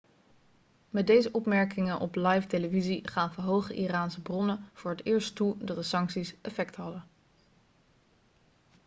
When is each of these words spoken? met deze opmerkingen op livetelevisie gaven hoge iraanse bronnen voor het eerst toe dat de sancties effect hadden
met 0.89 1.07
deze 1.07 1.31
opmerkingen 1.31 1.99
op 1.99 2.15
livetelevisie 2.15 3.07
gaven 3.07 3.43
hoge 3.43 3.73
iraanse 3.73 4.21
bronnen 4.21 4.69
voor 4.73 4.91
het 4.91 5.05
eerst 5.05 5.35
toe 5.35 5.55
dat 5.57 5.75
de 5.75 5.83
sancties 5.83 6.35
effect 6.41 6.75
hadden 6.75 7.03